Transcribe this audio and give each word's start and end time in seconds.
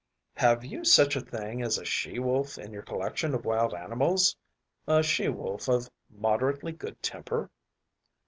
“Have 0.37 0.65
you 0.65 0.83
such 0.83 1.15
a 1.15 1.21
thing 1.21 1.61
as 1.61 1.77
a 1.77 1.85
she 1.85 2.17
wolf 2.17 2.57
in 2.57 2.73
your 2.73 2.81
collection 2.81 3.35
of 3.35 3.45
wild 3.45 3.75
animals? 3.75 4.35
A 4.87 5.03
she 5.03 5.29
wolf 5.29 5.67
of 5.67 5.91
moderately 6.09 6.71
good 6.71 6.99
temper? 7.03 7.51